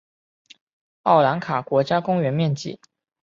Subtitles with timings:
[1.03, 2.79] 奥兰卡国家公园面积。